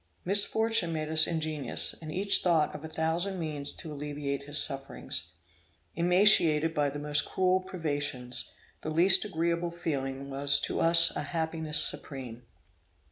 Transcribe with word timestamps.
Misfortune 0.25 0.91
made 0.93 1.09
us 1.09 1.27
ingenious, 1.27 1.93
and 2.01 2.11
each 2.11 2.39
thought 2.41 2.73
of 2.73 2.83
a 2.83 2.87
thousand 2.87 3.37
means 3.37 3.71
to 3.73 3.93
alleviate 3.93 4.41
his 4.45 4.57
sufferings. 4.57 5.27
Emaciated 5.93 6.73
by 6.73 6.89
the 6.89 6.97
most 6.97 7.23
cruel 7.23 7.61
privations, 7.61 8.51
the 8.81 8.89
least 8.89 9.23
agreeable 9.25 9.69
feeling 9.69 10.31
was 10.31 10.59
to 10.61 10.79
us 10.79 11.15
a 11.15 11.21
happiness 11.21 11.77
supreme. 11.77 12.47